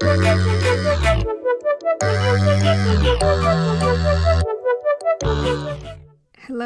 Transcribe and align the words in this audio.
Hello, 0.00 0.34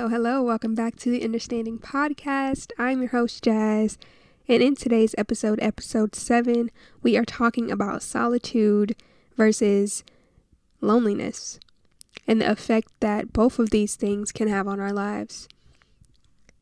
hello. 0.08 0.42
Welcome 0.42 0.74
back 0.74 0.96
to 0.96 1.10
the 1.10 1.24
Understanding 1.24 1.78
Podcast. 1.78 2.72
I'm 2.78 3.00
your 3.00 3.10
host, 3.10 3.42
Jazz. 3.44 3.96
And 4.48 4.62
in 4.62 4.76
today's 4.76 5.14
episode, 5.16 5.58
episode 5.62 6.14
7, 6.14 6.70
we 7.02 7.16
are 7.16 7.24
talking 7.24 7.70
about 7.70 8.02
solitude 8.02 8.94
versus 9.36 10.04
loneliness 10.82 11.58
and 12.26 12.40
the 12.40 12.50
effect 12.50 12.88
that 13.00 13.32
both 13.32 13.58
of 13.58 13.70
these 13.70 13.96
things 13.96 14.30
can 14.30 14.48
have 14.48 14.68
on 14.68 14.78
our 14.78 14.92
lives. 14.92 15.48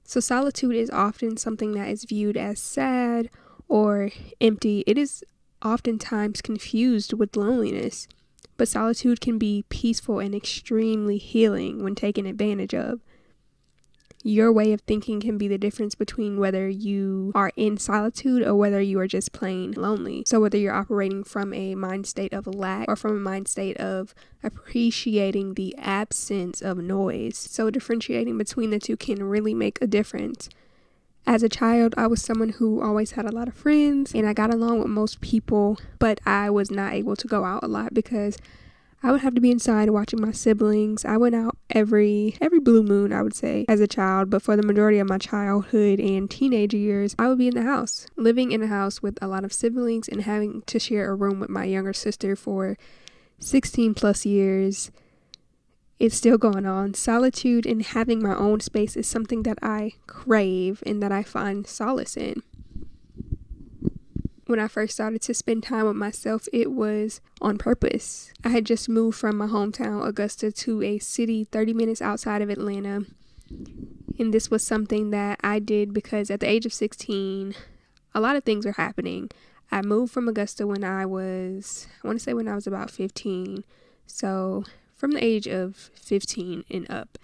So, 0.04 0.20
solitude 0.20 0.76
is 0.76 0.90
often 0.90 1.36
something 1.36 1.72
that 1.72 1.88
is 1.88 2.04
viewed 2.04 2.36
as 2.36 2.60
sad 2.60 3.28
or 3.68 4.10
empty. 4.40 4.84
It 4.86 4.96
is 4.98 5.24
oftentimes 5.64 6.42
confused 6.42 7.12
with 7.12 7.36
loneliness, 7.36 8.08
but 8.56 8.68
solitude 8.68 9.20
can 9.20 9.38
be 9.38 9.64
peaceful 9.68 10.18
and 10.18 10.34
extremely 10.34 11.18
healing 11.18 11.82
when 11.82 11.94
taken 11.94 12.26
advantage 12.26 12.74
of 12.74 13.00
your 14.22 14.52
way 14.52 14.72
of 14.72 14.82
thinking 14.82 15.20
can 15.20 15.38
be 15.38 15.48
the 15.48 15.56
difference 15.56 15.94
between 15.94 16.38
whether 16.38 16.68
you 16.68 17.32
are 17.34 17.52
in 17.56 17.78
solitude 17.78 18.42
or 18.42 18.54
whether 18.54 18.80
you 18.80 19.00
are 19.00 19.06
just 19.06 19.32
plain 19.32 19.72
lonely. 19.72 20.24
So, 20.26 20.40
whether 20.40 20.58
you're 20.58 20.74
operating 20.74 21.24
from 21.24 21.54
a 21.54 21.74
mind 21.74 22.06
state 22.06 22.34
of 22.34 22.46
lack 22.46 22.86
or 22.88 22.96
from 22.96 23.16
a 23.16 23.20
mind 23.20 23.48
state 23.48 23.78
of 23.78 24.14
appreciating 24.42 25.54
the 25.54 25.74
absence 25.78 26.60
of 26.60 26.78
noise. 26.78 27.38
So, 27.38 27.70
differentiating 27.70 28.36
between 28.36 28.70
the 28.70 28.78
two 28.78 28.96
can 28.96 29.22
really 29.22 29.54
make 29.54 29.78
a 29.80 29.86
difference. 29.86 30.48
As 31.26 31.42
a 31.42 31.48
child, 31.48 31.94
I 31.96 32.06
was 32.06 32.22
someone 32.22 32.48
who 32.50 32.82
always 32.82 33.12
had 33.12 33.24
a 33.26 33.32
lot 33.32 33.48
of 33.48 33.54
friends 33.54 34.14
and 34.14 34.26
I 34.26 34.32
got 34.32 34.52
along 34.52 34.80
with 34.80 34.88
most 34.88 35.20
people, 35.20 35.78
but 35.98 36.20
I 36.26 36.50
was 36.50 36.70
not 36.70 36.92
able 36.92 37.16
to 37.16 37.28
go 37.28 37.44
out 37.44 37.62
a 37.62 37.68
lot 37.68 37.94
because 37.94 38.36
I 39.02 39.12
would 39.12 39.22
have 39.22 39.34
to 39.34 39.40
be 39.40 39.50
inside 39.50 39.88
watching 39.90 40.20
my 40.20 40.32
siblings. 40.32 41.04
I 41.04 41.16
went 41.16 41.34
out 41.34 41.56
every 41.70 42.36
every 42.40 42.60
blue 42.60 42.82
moon, 42.82 43.12
I 43.12 43.22
would 43.22 43.34
say, 43.34 43.64
as 43.66 43.80
a 43.80 43.86
child, 43.86 44.28
but 44.28 44.42
for 44.42 44.56
the 44.56 44.62
majority 44.62 44.98
of 44.98 45.08
my 45.08 45.16
childhood 45.16 46.00
and 46.00 46.30
teenage 46.30 46.74
years, 46.74 47.14
I 47.18 47.28
would 47.28 47.38
be 47.38 47.48
in 47.48 47.54
the 47.54 47.62
house, 47.62 48.06
living 48.16 48.52
in 48.52 48.62
a 48.62 48.66
house 48.66 49.00
with 49.00 49.18
a 49.22 49.26
lot 49.26 49.44
of 49.44 49.54
siblings 49.54 50.06
and 50.06 50.22
having 50.22 50.62
to 50.66 50.78
share 50.78 51.10
a 51.10 51.14
room 51.14 51.40
with 51.40 51.48
my 51.48 51.64
younger 51.64 51.94
sister 51.94 52.36
for 52.36 52.76
16 53.38 53.94
plus 53.94 54.26
years. 54.26 54.90
It's 56.00 56.16
still 56.16 56.38
going 56.38 56.66
on. 56.66 56.94
Solitude 56.94 57.64
and 57.64 57.82
having 57.82 58.20
my 58.20 58.34
own 58.34 58.58
space 58.58 58.96
is 58.96 59.06
something 59.06 59.44
that 59.44 59.58
I 59.62 59.92
crave 60.08 60.82
and 60.84 61.00
that 61.00 61.12
I 61.12 61.22
find 61.22 61.64
solace 61.66 62.16
in 62.16 62.42
when 64.50 64.58
I 64.58 64.66
first 64.66 64.94
started 64.94 65.22
to 65.22 65.32
spend 65.32 65.62
time 65.62 65.86
with 65.86 65.96
myself, 65.96 66.48
it 66.52 66.72
was 66.72 67.20
on 67.40 67.56
purpose. 67.56 68.32
I 68.44 68.48
had 68.48 68.66
just 68.66 68.88
moved 68.88 69.16
from 69.16 69.36
my 69.36 69.46
hometown, 69.46 70.04
Augusta, 70.04 70.50
to 70.50 70.82
a 70.82 70.98
city 70.98 71.44
30 71.44 71.72
minutes 71.72 72.02
outside 72.02 72.42
of 72.42 72.50
Atlanta. 72.50 73.02
And 74.18 74.34
this 74.34 74.50
was 74.50 74.66
something 74.66 75.10
that 75.10 75.38
I 75.42 75.60
did 75.60 75.94
because 75.94 76.30
at 76.30 76.40
the 76.40 76.50
age 76.50 76.66
of 76.66 76.72
16, 76.72 77.54
a 78.12 78.20
lot 78.20 78.36
of 78.36 78.42
things 78.42 78.66
were 78.66 78.72
happening. 78.72 79.30
I 79.70 79.82
moved 79.82 80.12
from 80.12 80.28
Augusta 80.28 80.66
when 80.66 80.82
I 80.82 81.06
was, 81.06 81.86
I 82.02 82.08
want 82.08 82.18
to 82.18 82.24
say 82.24 82.34
when 82.34 82.48
I 82.48 82.56
was 82.56 82.66
about 82.66 82.90
15. 82.90 83.62
So 84.06 84.64
from 85.00 85.12
the 85.12 85.24
age 85.24 85.48
of 85.48 85.90
15 85.94 86.64
and 86.70 86.90
up, 86.90 87.16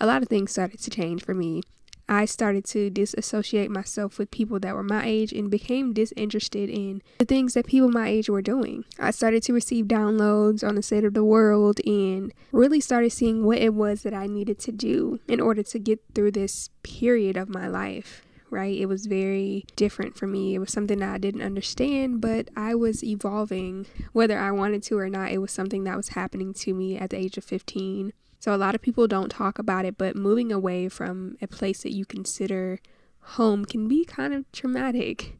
a 0.00 0.06
lot 0.06 0.22
of 0.22 0.28
things 0.28 0.52
started 0.52 0.80
to 0.80 0.90
change 0.90 1.22
for 1.22 1.34
me. 1.34 1.62
I 2.08 2.24
started 2.24 2.64
to 2.68 2.88
disassociate 2.88 3.70
myself 3.70 4.18
with 4.18 4.30
people 4.30 4.58
that 4.60 4.74
were 4.74 4.82
my 4.82 5.04
age 5.04 5.30
and 5.30 5.50
became 5.50 5.92
disinterested 5.92 6.70
in 6.70 7.02
the 7.18 7.26
things 7.26 7.52
that 7.54 7.66
people 7.66 7.90
my 7.90 8.08
age 8.08 8.30
were 8.30 8.42
doing. 8.42 8.86
I 8.98 9.10
started 9.10 9.42
to 9.44 9.52
receive 9.52 9.84
downloads 9.84 10.66
on 10.66 10.74
the 10.74 10.82
state 10.82 11.04
of 11.04 11.12
the 11.12 11.22
world 11.22 11.78
and 11.86 12.32
really 12.52 12.80
started 12.80 13.12
seeing 13.12 13.44
what 13.44 13.58
it 13.58 13.74
was 13.74 14.02
that 14.02 14.14
I 14.14 14.26
needed 14.26 14.58
to 14.60 14.72
do 14.72 15.20
in 15.28 15.40
order 15.40 15.62
to 15.62 15.78
get 15.78 16.00
through 16.14 16.32
this 16.32 16.70
period 16.82 17.36
of 17.36 17.50
my 17.50 17.68
life 17.68 18.22
right? 18.50 18.76
It 18.76 18.86
was 18.86 19.06
very 19.06 19.64
different 19.76 20.16
for 20.16 20.26
me. 20.26 20.54
It 20.54 20.58
was 20.58 20.72
something 20.72 20.98
that 20.98 21.14
I 21.14 21.18
didn't 21.18 21.42
understand, 21.42 22.20
but 22.20 22.48
I 22.56 22.74
was 22.74 23.04
evolving. 23.04 23.86
Whether 24.12 24.38
I 24.38 24.50
wanted 24.50 24.82
to 24.84 24.98
or 24.98 25.08
not, 25.08 25.32
it 25.32 25.38
was 25.38 25.52
something 25.52 25.84
that 25.84 25.96
was 25.96 26.10
happening 26.10 26.52
to 26.54 26.74
me 26.74 26.96
at 26.96 27.10
the 27.10 27.16
age 27.16 27.36
of 27.36 27.44
15. 27.44 28.12
So 28.38 28.54
a 28.54 28.56
lot 28.56 28.74
of 28.74 28.80
people 28.80 29.06
don't 29.06 29.30
talk 29.30 29.58
about 29.58 29.84
it, 29.84 29.98
but 29.98 30.16
moving 30.16 30.50
away 30.50 30.88
from 30.88 31.36
a 31.42 31.46
place 31.46 31.82
that 31.82 31.92
you 31.92 32.06
consider 32.06 32.80
home 33.20 33.64
can 33.64 33.86
be 33.86 34.04
kind 34.04 34.32
of 34.32 34.50
traumatic. 34.52 35.38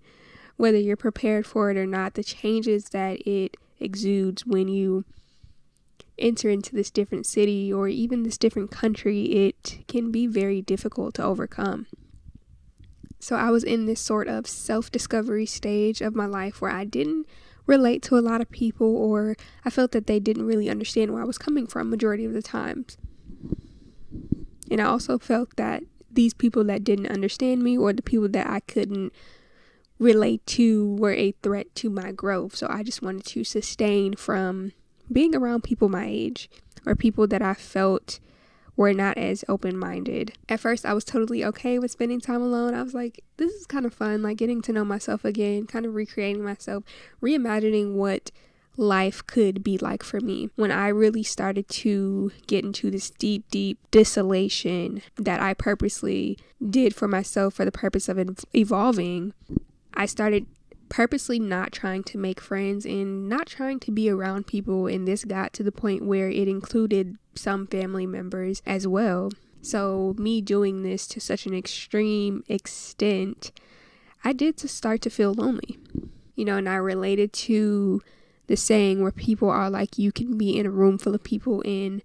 Whether 0.57 0.79
you're 0.79 0.97
prepared 0.97 1.47
for 1.47 1.71
it 1.71 1.79
or 1.79 1.87
not, 1.87 2.15
the 2.15 2.23
changes 2.23 2.91
that 2.91 3.27
it 3.27 3.57
exudes 3.81 4.45
when 4.45 4.69
you 4.69 5.05
enter 6.19 6.51
into 6.51 6.77
this 6.77 6.91
different 6.91 7.25
city 7.25 7.73
or 7.73 7.89
even 7.89 8.23
this 8.23 8.37
different 8.37 8.71
country, 8.71 9.23
it 9.23 9.79
can 9.89 10.11
be 10.13 10.27
very 10.27 10.61
difficult 10.61 11.15
to 11.15 11.25
overcome. 11.25 11.87
So 13.21 13.37
I 13.37 13.51
was 13.51 13.63
in 13.63 13.87
this 13.87 14.01
sort 14.01 14.29
of 14.29 14.47
self 14.47 14.91
discovery 14.91 15.47
stage 15.47 16.01
of 16.01 16.15
my 16.15 16.27
life 16.27 16.61
where 16.61 16.71
I 16.71 16.85
didn't 16.85 17.27
relate 17.67 18.03
to 18.03 18.19
a 18.19 18.21
lot 18.21 18.41
of 18.41 18.51
people 18.51 18.97
or 18.97 19.37
I 19.65 19.71
felt 19.71 19.93
that 19.93 20.07
they 20.07 20.19
didn't 20.19 20.47
really 20.47 20.69
understand 20.69 21.13
where 21.13 21.23
I 21.23 21.27
was 21.27 21.39
coming 21.39 21.67
from 21.67 21.91
majority 21.91 22.25
of 22.25 22.33
the 22.33 22.43
times. 22.43 22.97
And 24.71 24.81
I 24.81 24.85
also 24.85 25.19
felt 25.19 25.57
that 25.57 25.83
these 26.11 26.35
people 26.35 26.65
that 26.65 26.83
didn't 26.83 27.09
understand 27.09 27.63
me 27.63 27.77
or 27.77 27.93
the 27.93 28.03
people 28.03 28.29
that 28.29 28.49
I 28.49 28.61
couldn't 28.61 29.13
relate 29.99 30.45
to 30.47 30.95
were 30.97 31.13
a 31.13 31.33
threat 31.43 31.75
to 31.77 31.91
my 31.91 32.11
growth. 32.11 32.57
So 32.57 32.67
I 32.71 32.83
just 32.83 33.03
wanted 33.03 33.27
to 33.27 33.45
sustain 33.45 34.17
from 34.17 34.73
being 35.13 35.37
around 35.37 35.63
people 35.63 35.89
my 35.89 36.07
age 36.07 36.49
or 36.87 36.95
people 36.97 37.27
that 37.29 37.43
I 37.43 37.55
felt 37.55 38.19
were 38.81 38.95
not 38.95 39.19
as 39.19 39.45
open 39.47 39.77
minded. 39.77 40.33
At 40.49 40.59
first, 40.59 40.87
I 40.87 40.95
was 40.95 41.05
totally 41.05 41.45
okay 41.45 41.79
with 41.79 41.91
spending 41.91 42.19
time 42.19 42.41
alone. 42.41 42.73
I 42.73 42.83
was 42.83 42.95
like, 42.95 43.23
this 43.37 43.53
is 43.53 43.67
kind 43.67 43.85
of 43.85 43.93
fun, 43.93 44.23
like 44.23 44.39
getting 44.39 44.63
to 44.63 44.73
know 44.73 44.87
myself 44.87 45.23
again, 45.23 45.67
kind 45.67 45.85
of 45.85 45.95
recreating 45.95 46.43
myself, 46.43 46.83
reimagining 47.23 47.93
what 47.93 48.31
life 48.79 49.27
could 49.27 49.63
be 49.63 49.77
like 49.77 50.03
for 50.03 50.19
me. 50.19 50.49
When 50.57 50.73
I 50.73 50.89
really 50.89 51.23
started 51.23 51.69
to 51.69 52.33
get 52.47 52.65
into 52.65 52.91
this 52.91 53.11
deep, 53.11 53.45
deep 53.51 53.79
desolation 53.91 55.03
that 55.17 55.43
I 55.43 55.53
purposely 55.53 56.39
did 56.67 56.95
for 56.95 57.07
myself 57.07 57.53
for 57.53 57.67
the 57.67 57.71
purpose 57.71 58.09
of 58.09 58.19
evolving, 58.55 59.35
I 59.93 60.07
started 60.07 60.47
purposely 60.91 61.39
not 61.39 61.73
trying 61.73 62.03
to 62.03 62.19
make 62.19 62.41
friends 62.41 62.85
and 62.85 63.29
not 63.29 63.47
trying 63.47 63.81
to 63.81 63.91
be 63.91 64.11
around 64.11 64.47
people. 64.47 64.87
And 64.87 65.09
this 65.09 65.25
got 65.25 65.55
to 65.55 65.63
the 65.63 65.73
point 65.73 66.05
where 66.05 66.29
it 66.29 66.49
included 66.49 67.17
some 67.35 67.67
family 67.67 68.07
members 68.07 68.61
as 68.67 68.87
well. 68.87 69.31
So, 69.63 70.15
me 70.19 70.41
doing 70.41 70.83
this 70.83 71.07
to 71.09 71.21
such 71.21 71.47
an 71.47 71.55
extreme 71.55 72.45
extent, 72.49 73.53
I 74.25 74.33
did 74.33 74.57
to 74.59 74.69
start 74.69 75.01
to 75.03 75.11
feel 75.11 75.33
lonely. 75.33 75.79
You 76.35 76.45
know, 76.45 76.57
and 76.57 76.69
I 76.69 76.77
related 76.77 77.33
to 77.35 78.01
the 78.47 78.57
saying 78.57 79.03
where 79.03 79.13
people 79.13 79.49
are 79.49 79.71
like, 79.71 79.99
you 79.99 80.13
can 80.13 80.37
be 80.37 80.59
in 80.59 80.67
a 80.67 80.71
room 80.71 80.99
full 80.99 81.15
of 81.15 81.23
people 81.23 81.63
and 81.65 82.03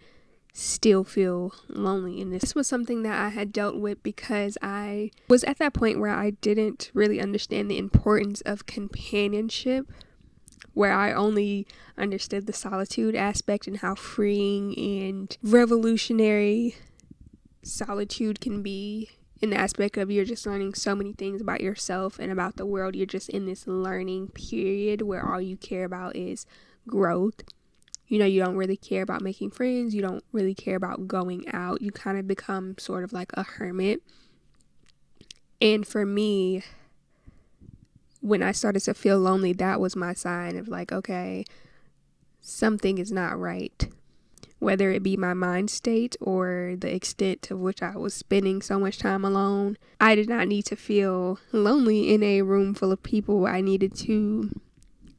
still 0.58 1.04
feel 1.04 1.54
lonely. 1.68 2.22
And 2.22 2.32
this 2.32 2.56
was 2.56 2.66
something 2.66 3.04
that 3.04 3.20
I 3.20 3.30
had 3.30 3.52
dealt 3.52 3.76
with 3.76 4.02
because 4.04 4.58
I 4.62 5.12
was 5.28 5.44
at 5.44 5.60
that 5.60 5.74
point 5.74 6.00
where 6.00 6.16
I 6.16 6.30
didn't 6.30 6.92
really 6.94 7.20
understand 7.20 7.70
the 7.70 7.78
importance 7.78 8.40
of 8.42 8.66
companionship, 8.66 9.92
where 10.74 10.94
I 10.94 11.12
only 11.12 11.68
understood 11.98 12.48
the 12.48 12.54
solitude 12.54 13.16
aspect 13.16 13.68
and 13.68 13.78
how 13.78 13.96
freeing 13.96 14.78
and 14.80 15.38
revolutionary 15.44 16.76
solitude 17.62 18.40
can 18.40 18.62
be 18.62 19.10
in 19.42 19.50
the 19.50 19.58
aspect 19.58 19.98
of 19.98 20.10
you're 20.10 20.24
just 20.24 20.46
learning 20.46 20.74
so 20.74 20.96
many 20.96 21.12
things 21.12 21.42
about 21.42 21.60
yourself 21.60 22.18
and 22.18 22.32
about 22.32 22.56
the 22.56 22.66
world. 22.66 22.96
You're 22.96 23.06
just 23.06 23.28
in 23.28 23.46
this 23.46 23.68
learning 23.68 24.30
period 24.30 25.02
where 25.02 25.30
all 25.30 25.42
you 25.42 25.58
care 25.58 25.84
about 25.84 26.16
is 26.16 26.46
growth 26.88 27.42
you 28.08 28.20
know, 28.20 28.26
you 28.26 28.44
don't 28.44 28.56
really 28.56 28.78
care 28.78 29.02
about 29.02 29.22
making 29.22 29.52
friends, 29.52 29.96
you 29.96 30.02
don't 30.02 30.24
really 30.32 30.54
care 30.54 30.76
about 30.76 31.08
going 31.08 31.46
out. 31.54 31.82
You 31.82 31.92
kind 31.92 32.18
of 32.18 32.28
become 32.28 32.78
sort 32.78 33.04
of 33.04 33.14
like 33.14 33.32
a 33.34 33.44
hermit. 33.44 34.02
And 35.60 35.88
for 35.88 36.06
me, 36.06 36.64
when 38.22 38.44
I 38.44 38.52
started 38.52 38.82
to 38.82 38.94
feel 38.94 39.18
lonely, 39.18 39.54
that 39.54 39.80
was 39.80 39.96
my 39.96 40.14
sign 40.14 40.56
of 40.58 40.68
like, 40.68 40.92
okay, 40.92 41.46
something 42.42 42.98
is 42.98 43.12
not 43.12 43.40
right. 43.40 43.88
Whether 44.60 44.92
it 44.92 45.04
be 45.04 45.18
my 45.18 45.34
mind 45.34 45.70
state 45.70 46.16
or 46.22 46.76
the 46.78 46.94
extent 46.94 47.42
to 47.44 47.58
which 47.58 47.82
I 47.82 47.98
was 47.98 48.14
spending 48.14 48.62
so 48.62 48.80
much 48.80 49.00
time 49.00 49.26
alone, 49.26 49.78
I 50.00 50.16
did 50.16 50.30
not 50.30 50.48
need 50.48 50.64
to 50.68 50.76
feel 50.76 51.40
lonely 51.52 52.14
in 52.14 52.24
a 52.24 52.44
room 52.44 52.74
full 52.74 52.92
of 52.92 53.04
people. 53.04 53.46
I 53.46 53.62
needed 53.62 53.96
to 53.98 54.52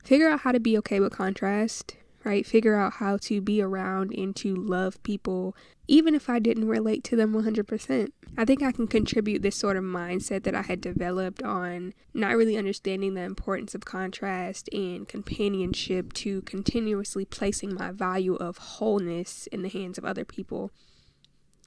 figure 0.05 0.29
out 0.29 0.41
how 0.41 0.53
to 0.53 0.61
be 0.61 0.79
okay 0.79 1.01
with 1.01 1.13
contrast 1.13 1.97
right? 2.27 2.45
Figure 2.45 2.75
out 2.75 2.95
how 2.95 3.17
to 3.19 3.41
be 3.41 3.63
around 3.63 4.13
and 4.13 4.37
to 4.37 4.55
love 4.55 5.03
people 5.03 5.57
even 5.89 6.15
if 6.15 6.29
I 6.29 6.39
didn't 6.39 6.69
relate 6.69 7.05
to 7.05 7.17
them 7.17 7.33
100%. 7.33 8.09
I 8.37 8.45
think 8.45 8.63
I 8.63 8.73
can 8.73 8.87
contribute 8.87 9.43
this 9.43 9.57
sort 9.57 9.77
of 9.77 9.85
mindset 9.85 10.43
that 10.43 10.55
I 10.55 10.63
had 10.63 10.81
developed 10.81 11.43
on 11.43 11.95
not 12.13 12.37
really 12.37 12.57
understanding 12.57 13.15
the 13.15 13.23
importance 13.23 13.75
of 13.75 13.85
contrast 13.85 14.69
and 14.73 15.07
companionship 15.07 16.13
to 16.15 16.43
continuously 16.43 17.25
placing 17.25 17.75
my 17.75 17.93
value 17.93 18.35
of 18.35 18.59
wholeness 18.59 19.47
in 19.53 19.63
the 19.63 19.69
hands 19.69 19.97
of 19.97 20.05
other 20.05 20.25
people. 20.25 20.73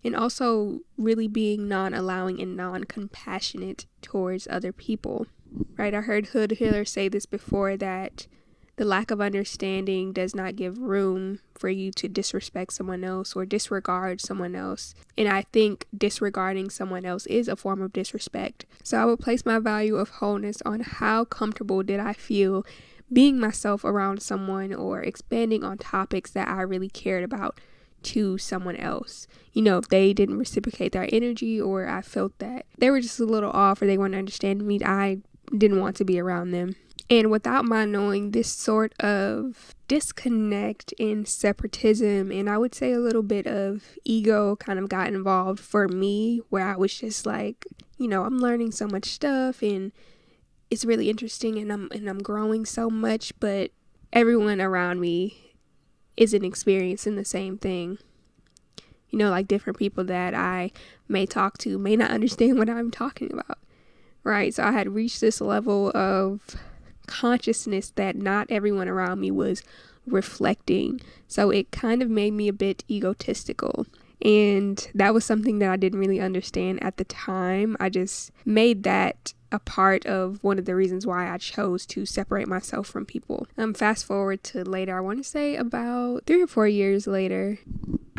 And 0.04 0.16
also, 0.16 0.80
really 0.98 1.28
being 1.28 1.68
non 1.68 1.94
allowing 1.94 2.42
and 2.42 2.56
non 2.56 2.86
compassionate 2.86 3.86
towards 4.02 4.48
other 4.50 4.72
people. 4.72 5.28
Right? 5.78 5.94
I 5.94 6.02
heard 6.02 6.28
Hood 6.28 6.52
Hiller 6.52 6.86
say 6.86 7.10
this 7.10 7.26
before 7.26 7.76
that 7.76 8.28
the 8.80 8.86
lack 8.86 9.12
of 9.12 9.20
understanding 9.20 10.14
does 10.14 10.34
not 10.34 10.56
give 10.56 10.78
room 10.78 11.42
for 11.54 11.68
you 11.68 11.92
to 11.92 12.08
disrespect 12.08 12.72
someone 12.72 13.04
else 13.04 13.36
or 13.36 13.46
disregard 13.46 14.22
someone 14.22 14.56
else. 14.56 14.96
And 15.18 15.28
I 15.28 15.42
think 15.52 15.86
disregarding 15.96 16.70
someone 16.70 17.04
else 17.04 17.26
is 17.26 17.50
a 17.50 17.58
form 17.58 17.81
of 17.81 17.92
disrespect. 17.92 18.66
So 18.81 18.98
I 18.98 19.04
would 19.04 19.20
place 19.20 19.46
my 19.46 19.60
value 19.60 19.98
of 19.98 20.08
wholeness 20.08 20.62
on 20.66 20.80
how 20.80 21.26
comfortable 21.26 21.84
did 21.84 22.00
I 22.00 22.14
feel 22.14 22.66
being 23.12 23.38
myself 23.38 23.84
around 23.84 24.22
someone 24.22 24.74
or 24.74 25.02
expanding 25.02 25.62
on 25.62 25.78
topics 25.78 26.32
that 26.32 26.48
I 26.48 26.62
really 26.62 26.88
cared 26.88 27.25
about 27.25 27.60
to 28.04 28.38
someone 28.38 28.78
else. 28.78 29.28
You 29.52 29.62
know, 29.62 29.78
if 29.78 29.90
they 29.90 30.14
didn't 30.14 30.38
reciprocate 30.38 30.94
their 30.94 31.10
energy 31.12 31.60
or 31.60 31.86
I 31.86 32.02
felt 32.02 32.40
that 32.40 32.66
they 32.78 32.90
were 32.90 33.02
just 33.02 33.20
a 33.20 33.25
little 33.25 33.52
off 33.52 33.82
or 33.82 33.88
they 33.88 33.98
weren't 33.98 34.16
understanding 34.16 34.66
me, 34.66 34.80
I 34.86 35.18
didn't 35.58 35.82
want 35.82 35.98
to 35.98 36.06
be 36.06 36.18
around 36.18 36.52
them. 36.52 36.75
And 37.10 37.32
without 37.32 37.66
my 37.66 37.86
knowing, 37.86 38.32
this 38.32 38.52
sort 38.52 38.94
of 39.02 39.74
disconnect 39.88 40.94
and 41.00 41.28
separatism 41.28 42.32
and 42.32 42.48
I 42.48 42.60
would 42.60 42.76
say 42.76 42.92
a 42.92 43.00
little 43.00 43.24
bit 43.24 43.48
of 43.48 43.84
ego 44.06 44.56
kind 44.58 44.78
of 44.78 44.88
got 44.90 45.08
involved 45.08 45.60
for 45.60 45.88
me, 45.88 46.42
where 46.50 46.68
I 46.68 46.76
was 46.76 46.94
just 46.94 47.26
like, 47.26 47.66
you 47.98 48.08
know, 48.08 48.24
I'm 48.24 48.38
learning 48.38 48.72
so 48.72 48.88
much 48.88 49.06
stuff 49.06 49.64
and 49.64 49.92
it's 50.70 50.86
really 50.86 51.10
interesting 51.10 51.58
and 51.58 51.74
I'm 51.74 51.90
and 51.92 52.08
I'm 52.08 52.20
growing 52.20 52.66
so 52.66 52.90
much, 52.90 53.34
but 53.40 53.72
everyone 54.14 54.62
around 54.62 55.00
me 55.00 55.56
isn't 56.16 56.46
experiencing 56.46 57.16
the 57.16 57.26
same 57.26 57.58
thing. 57.58 57.98
You 59.10 59.18
know, 59.18 59.32
like 59.32 59.48
different 59.48 59.80
people 59.80 60.04
that 60.04 60.36
I 60.36 60.72
may 61.08 61.26
talk 61.26 61.58
to 61.60 61.80
may 61.80 61.96
not 61.96 62.12
understand 62.12 62.60
what 62.60 62.70
I'm 62.70 62.92
talking 62.92 63.34
about. 63.34 63.58
Right? 64.24 64.54
So 64.54 64.64
I 64.64 64.72
had 64.72 64.94
reached 64.94 65.22
this 65.22 65.42
level 65.42 65.92
of 65.96 66.56
consciousness 67.10 67.92
that 67.96 68.16
not 68.16 68.48
everyone 68.50 68.88
around 68.88 69.20
me 69.20 69.32
was 69.32 69.64
reflecting. 70.06 71.02
So 71.28 71.50
it 71.50 71.72
kind 71.72 72.02
of 72.02 72.10
made 72.10 72.32
me 72.32 72.48
a 72.48 72.54
bit 72.54 72.84
egotistical. 72.90 73.86
And 74.22 74.90
that 74.94 75.14
was 75.14 75.26
something 75.26 75.60
that 75.60 75.72
I 75.72 75.78
didn't 75.78 76.00
really 76.00 76.20
understand 76.20 76.84
at 76.84 76.98
the 76.98 77.06
time. 77.06 77.78
I 77.80 77.90
just 77.90 78.32
made 78.46 78.84
that 78.84 79.34
a 79.52 79.60
part 79.60 80.06
of 80.06 80.44
one 80.44 80.60
of 80.60 80.66
the 80.66 80.76
reasons 80.76 81.08
why 81.08 81.34
I 81.34 81.38
chose 81.38 81.86
to 81.88 82.06
separate 82.06 82.48
myself 82.48 82.88
from 82.88 83.06
people. 83.06 83.48
Um, 83.58 83.74
fast 83.74 84.06
forward 84.06 84.44
to 84.46 84.64
later, 84.64 84.98
I 84.98 85.02
want 85.02 85.20
to 85.20 85.24
say 85.24 85.56
about 85.56 86.26
three 86.28 86.42
or 86.42 86.48
four 86.48 86.68
years 86.68 87.08
later, 87.08 87.60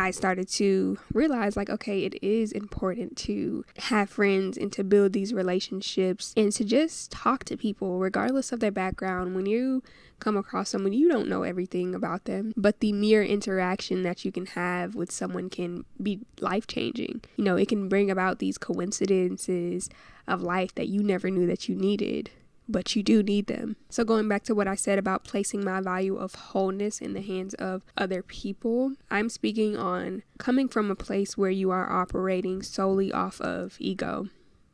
I 0.00 0.12
started 0.12 0.48
to 0.52 0.96
realize 1.12 1.58
like, 1.58 1.68
okay, 1.68 2.04
it 2.04 2.14
is 2.22 2.52
important 2.52 3.18
to 3.18 3.66
have 3.76 4.08
friends 4.08 4.56
and 4.56 4.72
to 4.72 4.82
build 4.82 5.12
these 5.12 5.34
relationships 5.34 6.32
and 6.38 6.50
to 6.52 6.64
just 6.64 7.12
talk 7.12 7.44
to 7.44 7.56
people 7.58 7.98
regardless 7.98 8.50
of 8.50 8.60
their 8.60 8.70
background. 8.70 9.34
When 9.34 9.44
you 9.44 9.82
come 10.18 10.38
across 10.38 10.70
someone, 10.70 10.94
you 10.94 11.06
don't 11.06 11.28
know 11.28 11.42
everything 11.42 11.94
about 11.94 12.24
them, 12.24 12.54
but 12.56 12.80
the 12.80 12.94
mere 12.94 13.22
interaction 13.22 14.02
that 14.04 14.24
you 14.24 14.32
can 14.32 14.46
have 14.46 14.94
with 14.94 15.12
someone 15.12 15.50
can 15.50 15.84
be 16.02 16.20
life 16.40 16.66
changing. 16.66 17.20
You 17.36 17.44
know, 17.44 17.56
it 17.56 17.68
can 17.68 17.90
bring 17.90 18.10
about 18.10 18.38
these 18.38 18.56
coincidences 18.56 19.90
of 20.26 20.40
life 20.40 20.74
that 20.76 20.88
you 20.88 21.02
never 21.02 21.28
knew 21.28 21.46
that 21.46 21.68
you 21.68 21.76
needed 21.76 22.30
but 22.70 22.94
you 22.94 23.02
do 23.02 23.22
need 23.22 23.46
them. 23.46 23.76
So, 23.88 24.04
going 24.04 24.28
back 24.28 24.44
to 24.44 24.54
what 24.54 24.68
I 24.68 24.74
said 24.74 24.98
about 24.98 25.24
placing 25.24 25.64
my 25.64 25.80
value 25.80 26.16
of 26.16 26.34
wholeness 26.34 27.00
in 27.00 27.12
the 27.12 27.20
hands 27.20 27.54
of 27.54 27.84
other 27.96 28.22
people, 28.22 28.94
I'm 29.10 29.28
speaking 29.28 29.76
on 29.76 30.22
coming 30.38 30.68
from 30.68 30.90
a 30.90 30.96
place 30.96 31.36
where 31.36 31.50
you 31.50 31.70
are 31.70 31.90
operating 31.90 32.62
solely 32.62 33.12
off 33.12 33.40
of 33.40 33.76
ego. 33.78 34.28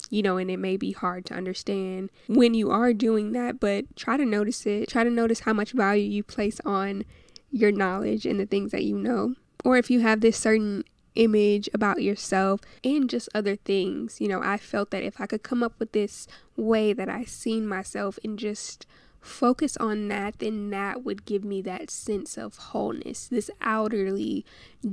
You 0.08 0.22
know, 0.22 0.36
and 0.36 0.48
it 0.50 0.58
may 0.58 0.76
be 0.76 0.92
hard 0.92 1.24
to 1.26 1.34
understand 1.34 2.10
when 2.28 2.54
you 2.54 2.70
are 2.70 2.92
doing 2.92 3.32
that, 3.32 3.58
but 3.58 3.96
try 3.96 4.16
to 4.16 4.24
notice 4.24 4.64
it. 4.64 4.88
Try 4.88 5.02
to 5.02 5.10
notice 5.10 5.40
how 5.40 5.52
much 5.52 5.72
value 5.72 6.04
you 6.04 6.22
place 6.22 6.60
on 6.64 7.04
your 7.50 7.72
knowledge 7.72 8.24
and 8.24 8.38
the 8.38 8.46
things 8.46 8.70
that 8.70 8.84
you 8.84 8.96
know. 8.96 9.34
Or 9.64 9.76
if 9.76 9.90
you 9.90 10.00
have 10.00 10.20
this 10.20 10.36
certain 10.36 10.84
image 11.16 11.68
about 11.74 12.02
yourself 12.02 12.60
and 12.84 13.10
just 13.10 13.28
other 13.34 13.56
things. 13.56 14.20
You 14.20 14.28
know, 14.28 14.42
I 14.42 14.56
felt 14.56 14.90
that 14.90 15.02
if 15.02 15.20
I 15.20 15.26
could 15.26 15.42
come 15.42 15.62
up 15.62 15.74
with 15.78 15.92
this 15.92 16.28
way 16.56 16.92
that 16.92 17.08
I 17.08 17.24
seen 17.24 17.66
myself 17.66 18.18
and 18.22 18.38
just 18.38 18.86
focus 19.20 19.76
on 19.78 20.08
that, 20.08 20.38
then 20.38 20.70
that 20.70 21.04
would 21.04 21.24
give 21.24 21.44
me 21.44 21.60
that 21.62 21.90
sense 21.90 22.36
of 22.36 22.56
wholeness, 22.56 23.26
this 23.26 23.50
outerly 23.60 24.44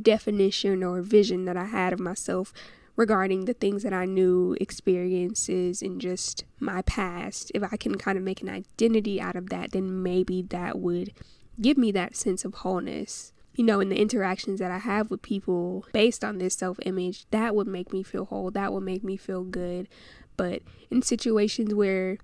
definition 0.02 0.84
or 0.84 1.02
vision 1.02 1.46
that 1.46 1.58
I 1.58 1.66
had 1.66 1.94
of 1.94 2.00
myself 2.00 2.54
regarding 2.96 3.46
the 3.46 3.54
things 3.54 3.84
that 3.84 3.94
I 3.94 4.06
knew, 4.06 4.56
experiences, 4.62 5.82
and 5.82 6.00
just 6.00 6.44
my 6.60 6.82
past. 6.84 7.52
If 7.56 7.64
I 7.64 7.78
can 7.78 7.96
kind 7.96 8.18
of 8.18 8.24
make 8.24 8.42
an 8.42 8.50
identity 8.50 9.20
out 9.20 9.36
of 9.36 9.50
that, 9.50 9.72
then 9.72 10.04
maybe 10.04 10.42
that 10.44 10.80
would 10.80 11.14
give 11.62 11.78
me 11.78 11.92
that 11.92 12.16
sense 12.16 12.46
of 12.46 12.56
wholeness 12.56 13.32
you 13.56 13.64
know, 13.64 13.80
in 13.80 13.90
the 13.90 14.00
interactions 14.00 14.60
that 14.60 14.72
I 14.72 14.80
have 14.80 15.12
with 15.12 15.22
people 15.22 15.86
based 15.94 16.24
on 16.24 16.38
this 16.38 16.56
self 16.56 16.78
image, 16.86 17.26
that 17.32 17.56
would 17.56 17.68
make 17.68 17.94
me 17.94 18.04
feel 18.04 18.26
whole. 18.26 18.52
That 18.52 18.74
would 18.74 18.84
make 18.84 19.04
me 19.04 19.18
feel 19.18 19.44
good. 19.44 19.88
But 20.36 20.64
in 20.90 21.02
situations 21.02 21.74
where 21.74 22.18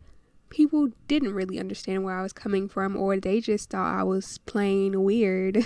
people 0.50 0.90
didn't 1.08 1.34
really 1.34 1.60
understand 1.60 2.04
where 2.04 2.18
I 2.18 2.24
was 2.24 2.34
coming 2.34 2.68
from 2.68 2.98
or 2.98 3.18
they 3.18 3.40
just 3.40 3.70
thought 3.70 4.00
I 4.00 4.04
was 4.04 4.40
plain 4.40 5.04
weird, 5.04 5.64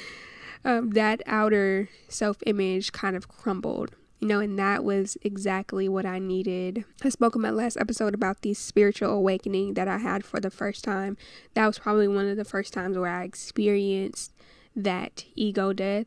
um, 0.64 0.90
that 0.90 1.22
outer 1.26 1.88
self 2.08 2.38
image 2.46 2.92
kind 2.92 3.16
of 3.16 3.28
crumbled. 3.28 3.96
You 4.20 4.28
know, 4.28 4.38
and 4.38 4.56
that 4.56 4.84
was 4.84 5.16
exactly 5.22 5.88
what 5.88 6.06
I 6.06 6.20
needed. 6.20 6.84
I 7.02 7.08
spoke 7.08 7.34
in 7.34 7.40
my 7.42 7.50
last 7.50 7.76
episode 7.76 8.14
about 8.14 8.42
the 8.42 8.54
spiritual 8.54 9.10
awakening 9.10 9.74
that 9.74 9.88
I 9.88 9.98
had 9.98 10.24
for 10.24 10.38
the 10.38 10.50
first 10.50 10.84
time. 10.84 11.16
That 11.54 11.66
was 11.66 11.80
probably 11.80 12.06
one 12.06 12.28
of 12.28 12.36
the 12.36 12.44
first 12.44 12.72
times 12.72 12.96
where 12.96 13.10
I 13.10 13.24
experienced 13.24 14.32
that 14.74 15.24
ego 15.34 15.72
death. 15.72 16.06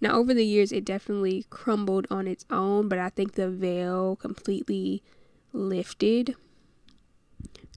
Now, 0.00 0.16
over 0.16 0.34
the 0.34 0.44
years, 0.44 0.72
it 0.72 0.84
definitely 0.84 1.46
crumbled 1.48 2.06
on 2.10 2.26
its 2.26 2.44
own, 2.50 2.88
but 2.88 2.98
I 2.98 3.08
think 3.08 3.34
the 3.34 3.48
veil 3.48 4.16
completely 4.16 5.02
lifted 5.52 6.34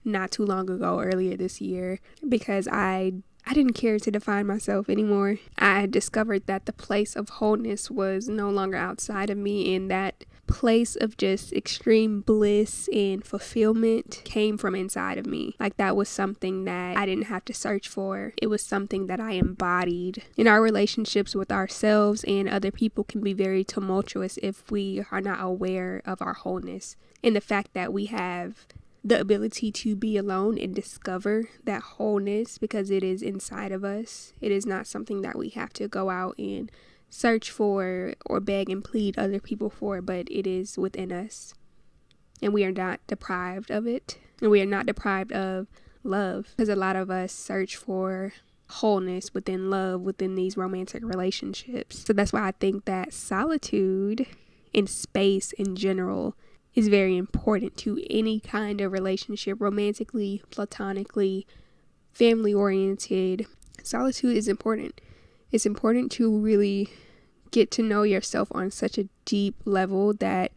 not 0.03 0.31
too 0.31 0.45
long 0.45 0.69
ago, 0.69 1.00
earlier 1.00 1.35
this 1.35 1.59
year, 1.59 2.00
because 2.27 2.67
I 2.71 3.13
I 3.47 3.53
didn't 3.53 3.73
care 3.73 4.00
to 4.00 4.11
define 4.11 4.47
myself 4.47 4.89
anymore. 4.89 5.38
I 5.57 5.85
discovered 5.85 6.47
that 6.47 6.65
the 6.65 6.73
place 6.73 7.15
of 7.15 7.29
wholeness 7.29 7.91
was 7.91 8.27
no 8.27 8.50
longer 8.50 8.77
outside 8.77 9.29
of 9.29 9.38
me 9.38 9.75
and 9.75 9.89
that 9.91 10.25
place 10.47 10.95
of 10.95 11.17
just 11.17 11.53
extreme 11.53 12.21
bliss 12.21 12.89
and 12.93 13.23
fulfillment 13.23 14.21
came 14.25 14.57
from 14.57 14.75
inside 14.75 15.17
of 15.17 15.25
me. 15.25 15.55
Like 15.59 15.77
that 15.77 15.95
was 15.95 16.09
something 16.09 16.65
that 16.65 16.97
I 16.97 17.05
didn't 17.05 17.25
have 17.25 17.45
to 17.45 17.53
search 17.53 17.87
for. 17.87 18.33
It 18.41 18.47
was 18.47 18.61
something 18.61 19.07
that 19.07 19.19
I 19.19 19.31
embodied. 19.31 20.23
In 20.37 20.47
our 20.47 20.61
relationships 20.61 21.35
with 21.35 21.51
ourselves 21.51 22.23
and 22.25 22.47
other 22.47 22.71
people 22.71 23.03
can 23.03 23.21
be 23.21 23.33
very 23.33 23.63
tumultuous 23.63 24.37
if 24.41 24.69
we 24.71 25.03
are 25.11 25.21
not 25.21 25.41
aware 25.41 26.01
of 26.05 26.21
our 26.21 26.33
wholeness 26.33 26.95
and 27.23 27.35
the 27.35 27.41
fact 27.41 27.73
that 27.73 27.91
we 27.91 28.05
have 28.05 28.65
the 29.03 29.19
ability 29.19 29.71
to 29.71 29.95
be 29.95 30.17
alone 30.17 30.57
and 30.57 30.73
discover 30.73 31.49
that 31.63 31.81
wholeness 31.81 32.57
because 32.57 32.89
it 32.89 33.03
is 33.03 33.21
inside 33.21 33.71
of 33.71 33.83
us. 33.83 34.33
It 34.41 34.51
is 34.51 34.65
not 34.65 34.87
something 34.87 35.21
that 35.21 35.37
we 35.37 35.49
have 35.49 35.71
to 35.73 35.87
go 35.87 36.09
out 36.09 36.35
and 36.39 36.71
search 37.15 37.50
for 37.50 38.13
or 38.25 38.41
beg 38.41 38.69
and 38.69 38.84
plead 38.84 39.17
other 39.17 39.39
people 39.39 39.69
for, 39.69 40.01
but 40.01 40.27
it 40.29 40.45
is 40.45 40.77
within 40.77 41.13
us. 41.13 41.53
And 42.41 42.53
we 42.53 42.65
are 42.65 42.74
not 42.74 43.00
deprived 43.07 43.72
of 43.72 43.88
it. 43.88 44.19
And 44.41 44.51
we 44.51 44.62
are 44.62 44.65
not 44.65 44.86
deprived 44.86 45.31
of 45.31 45.67
love 46.03 46.48
because 46.50 46.67
a 46.67 46.75
lot 46.75 46.98
of 46.98 47.10
us 47.10 47.31
search 47.31 47.77
for 47.77 48.34
wholeness 48.67 49.34
within 49.34 49.69
love 49.69 50.01
within 50.01 50.36
these 50.36 50.57
romantic 50.57 51.03
relationships. 51.05 52.03
So 52.05 52.12
that's 52.12 52.34
why 52.34 52.48
I 52.48 52.51
think 52.51 52.84
that 52.84 53.13
solitude 53.13 54.25
and 54.74 54.89
space 54.89 55.53
in 55.53 55.77
general 55.77 56.36
is 56.74 56.89
very 56.89 57.15
important 57.15 57.77
to 57.77 58.03
any 58.10 58.41
kind 58.41 58.81
of 58.81 58.91
relationship, 58.91 59.62
romantically, 59.62 60.41
platonically, 60.51 61.48
family 62.12 62.53
oriented. 62.53 63.48
Solitude 63.84 64.36
is 64.36 64.50
important. 64.50 65.00
It's 65.51 65.65
important 65.65 66.12
to 66.13 66.38
really 66.38 66.89
get 67.55 67.71
to 67.71 67.81
know 67.81 68.03
yourself 68.03 68.50
on 68.51 68.69
such 68.69 68.97
a 68.97 69.07
deep 69.24 69.55
level 69.63 70.13
that 70.13 70.51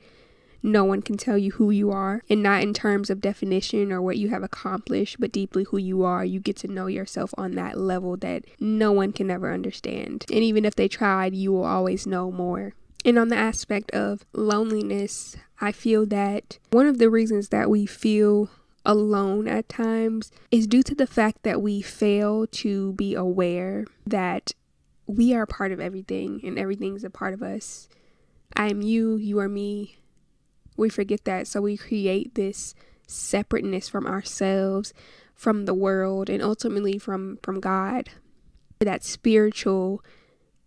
no 0.64 0.82
one 0.82 1.00
can 1.00 1.16
tell 1.16 1.38
you 1.38 1.52
who 1.52 1.70
you 1.70 1.92
are, 1.92 2.24
and 2.28 2.42
not 2.42 2.60
in 2.60 2.74
terms 2.74 3.08
of 3.08 3.20
definition 3.20 3.92
or 3.92 4.02
what 4.02 4.18
you 4.18 4.30
have 4.30 4.42
accomplished, 4.42 5.20
but 5.20 5.30
deeply 5.30 5.62
who 5.62 5.78
you 5.78 6.02
are. 6.02 6.24
You 6.24 6.40
get 6.40 6.56
to 6.56 6.66
know 6.66 6.88
yourself 6.88 7.32
on 7.38 7.52
that 7.52 7.78
level 7.78 8.16
that 8.16 8.44
no 8.58 8.90
one 8.90 9.12
can 9.12 9.30
ever 9.30 9.52
understand. 9.54 10.26
And 10.32 10.40
even 10.40 10.64
if 10.64 10.74
they 10.74 10.88
tried, 10.88 11.36
you 11.36 11.52
will 11.52 11.64
always 11.64 12.04
know 12.04 12.32
more. 12.32 12.74
And 13.04 13.16
on 13.16 13.28
the 13.28 13.36
aspect 13.36 13.92
of 13.92 14.24
loneliness, 14.32 15.36
I 15.60 15.70
feel 15.70 16.04
that 16.06 16.58
one 16.72 16.88
of 16.88 16.98
the 16.98 17.10
reasons 17.10 17.50
that 17.50 17.70
we 17.70 17.86
feel 17.86 18.50
alone 18.84 19.46
at 19.46 19.68
times 19.68 20.32
is 20.50 20.66
due 20.66 20.82
to 20.82 20.96
the 20.96 21.06
fact 21.06 21.44
that 21.44 21.62
we 21.62 21.80
fail 21.80 22.48
to 22.48 22.94
be 22.94 23.14
aware 23.14 23.84
that 24.04 24.54
we 25.08 25.34
are 25.34 25.46
part 25.46 25.72
of 25.72 25.80
everything 25.80 26.40
and 26.44 26.58
everything's 26.58 27.02
a 27.02 27.10
part 27.10 27.34
of 27.34 27.42
us. 27.42 27.88
I 28.54 28.68
am 28.68 28.82
you, 28.82 29.16
you 29.16 29.38
are 29.40 29.48
me. 29.48 29.98
We 30.76 30.90
forget 30.90 31.24
that, 31.24 31.48
so 31.48 31.62
we 31.62 31.76
create 31.76 32.34
this 32.34 32.74
separateness 33.06 33.88
from 33.88 34.06
ourselves, 34.06 34.92
from 35.34 35.64
the 35.64 35.74
world, 35.74 36.30
and 36.30 36.42
ultimately 36.42 36.98
from 36.98 37.38
from 37.42 37.58
God. 37.58 38.10
That 38.80 39.02
spiritual 39.02 40.04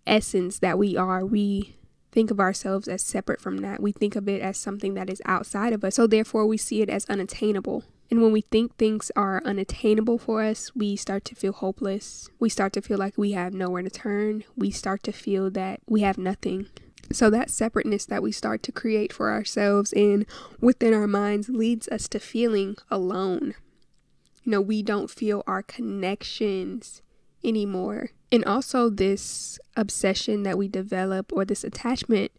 essence 0.05 0.60
that 0.60 0.77
we 0.77 0.98
are, 0.98 1.25
we 1.25 1.75
think 2.11 2.31
of 2.31 2.39
ourselves 2.39 2.87
as 2.87 3.01
separate 3.01 3.41
from 3.41 3.57
that. 3.57 3.81
We 3.81 3.91
think 3.91 4.15
of 4.15 4.27
it 4.27 4.41
as 4.41 4.57
something 4.57 4.93
that 4.95 5.09
is 5.09 5.21
outside 5.25 5.73
of 5.73 5.83
us. 5.83 5.95
So 5.95 6.07
therefore 6.07 6.45
we 6.45 6.57
see 6.57 6.81
it 6.81 6.89
as 6.89 7.05
unattainable. 7.05 7.83
And 8.09 8.21
when 8.21 8.33
we 8.33 8.41
think 8.41 8.75
things 8.75 9.09
are 9.15 9.41
unattainable 9.45 10.17
for 10.17 10.43
us, 10.43 10.75
we 10.75 10.97
start 10.97 11.23
to 11.25 11.35
feel 11.35 11.53
hopeless. 11.53 12.29
We 12.39 12.49
start 12.49 12.73
to 12.73 12.81
feel 12.81 12.97
like 12.97 13.17
we 13.17 13.31
have 13.31 13.53
nowhere 13.53 13.83
to 13.83 13.89
turn. 13.89 14.43
We 14.57 14.69
start 14.69 15.01
to 15.03 15.13
feel 15.13 15.49
that 15.51 15.79
we 15.87 16.01
have 16.01 16.17
nothing. 16.17 16.67
So, 17.13 17.29
that 17.29 17.49
separateness 17.49 18.05
that 18.05 18.23
we 18.23 18.31
start 18.31 18.63
to 18.63 18.71
create 18.71 19.11
for 19.11 19.31
ourselves 19.31 19.91
and 19.93 20.25
within 20.61 20.93
our 20.93 21.07
minds 21.07 21.49
leads 21.49 21.87
us 21.89 22.07
to 22.09 22.19
feeling 22.19 22.77
alone. 22.89 23.53
You 24.43 24.51
know, 24.51 24.61
we 24.61 24.81
don't 24.81 25.09
feel 25.09 25.43
our 25.45 25.61
connections 25.61 27.01
anymore. 27.43 28.11
And 28.31 28.45
also, 28.45 28.89
this 28.89 29.59
obsession 29.75 30.43
that 30.43 30.57
we 30.57 30.67
develop 30.67 31.31
or 31.33 31.43
this 31.43 31.63
attachment 31.63 32.31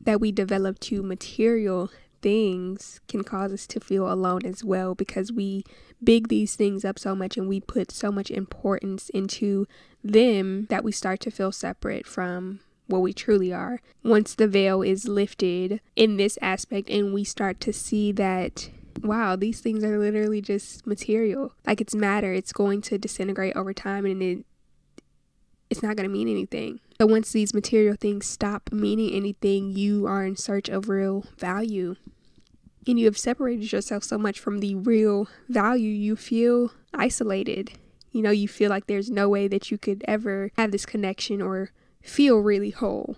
that 0.00 0.20
we 0.20 0.32
develop 0.32 0.78
to 0.80 1.02
material 1.02 1.90
things 2.22 3.00
can 3.06 3.22
cause 3.22 3.52
us 3.52 3.66
to 3.66 3.78
feel 3.78 4.10
alone 4.10 4.46
as 4.46 4.64
well 4.64 4.94
because 4.94 5.30
we 5.30 5.62
big 6.02 6.28
these 6.28 6.56
things 6.56 6.84
up 6.84 6.98
so 6.98 7.14
much 7.14 7.36
and 7.36 7.48
we 7.48 7.60
put 7.60 7.90
so 7.90 8.10
much 8.10 8.30
importance 8.30 9.10
into 9.10 9.66
them 10.02 10.66
that 10.70 10.82
we 10.84 10.90
start 10.90 11.20
to 11.20 11.30
feel 11.30 11.52
separate 11.52 12.06
from 12.06 12.60
what 12.86 13.02
we 13.02 13.12
truly 13.12 13.52
are. 13.52 13.80
Once 14.02 14.34
the 14.34 14.48
veil 14.48 14.80
is 14.80 15.06
lifted 15.06 15.80
in 15.96 16.16
this 16.16 16.38
aspect 16.40 16.88
and 16.88 17.12
we 17.12 17.24
start 17.24 17.60
to 17.60 17.72
see 17.72 18.12
that 18.12 18.70
wow, 19.02 19.36
these 19.36 19.60
things 19.60 19.84
are 19.84 19.98
literally 19.98 20.40
just 20.40 20.86
material. 20.86 21.52
Like 21.66 21.80
it's 21.80 21.94
matter, 21.94 22.32
it's 22.32 22.52
going 22.52 22.80
to 22.82 22.96
disintegrate 22.96 23.56
over 23.56 23.74
time 23.74 24.06
and 24.06 24.22
it 24.22 24.46
it's 25.74 25.82
not 25.82 25.96
going 25.96 26.08
to 26.08 26.12
mean 26.12 26.28
anything. 26.28 26.80
So 27.00 27.06
once 27.06 27.32
these 27.32 27.52
material 27.52 27.96
things 27.98 28.26
stop 28.26 28.70
meaning 28.70 29.12
anything, 29.12 29.76
you 29.76 30.06
are 30.06 30.24
in 30.24 30.36
search 30.36 30.68
of 30.68 30.88
real 30.88 31.26
value 31.36 31.96
and 32.86 32.98
you 32.98 33.06
have 33.06 33.18
separated 33.18 33.72
yourself 33.72 34.04
so 34.04 34.18
much 34.18 34.38
from 34.38 34.60
the 34.60 34.74
real 34.74 35.28
value, 35.48 35.90
you 35.90 36.16
feel 36.16 36.72
isolated. 36.92 37.72
You 38.12 38.22
know, 38.22 38.30
you 38.30 38.46
feel 38.46 38.70
like 38.70 38.86
there's 38.86 39.10
no 39.10 39.28
way 39.28 39.48
that 39.48 39.70
you 39.70 39.78
could 39.78 40.04
ever 40.06 40.50
have 40.56 40.70
this 40.70 40.86
connection 40.86 41.42
or 41.42 41.70
feel 42.02 42.38
really 42.38 42.70
whole. 42.70 43.16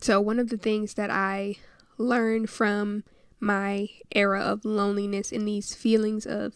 So, 0.00 0.20
one 0.20 0.38
of 0.38 0.48
the 0.48 0.56
things 0.56 0.94
that 0.94 1.10
I 1.10 1.56
learned 1.98 2.48
from 2.48 3.04
my 3.40 3.88
era 4.12 4.40
of 4.40 4.64
loneliness 4.64 5.32
and 5.32 5.46
these 5.46 5.74
feelings 5.74 6.24
of 6.24 6.54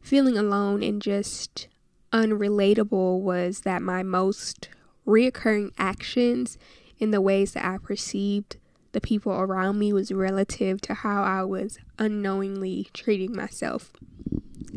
feeling 0.00 0.38
alone 0.38 0.82
and 0.82 1.02
just 1.02 1.68
unrelatable 2.12 3.20
was 3.20 3.60
that 3.60 3.82
my 3.82 4.02
most 4.02 4.68
reoccurring 5.06 5.72
actions 5.78 6.58
in 6.98 7.10
the 7.10 7.20
ways 7.20 7.52
that 7.52 7.64
I 7.64 7.78
perceived 7.78 8.56
the 8.92 9.00
people 9.00 9.32
around 9.32 9.78
me 9.78 9.92
was 9.92 10.12
relative 10.12 10.80
to 10.82 10.94
how 10.94 11.22
I 11.22 11.42
was 11.44 11.78
unknowingly 11.98 12.88
treating 12.92 13.34
myself. 13.34 13.92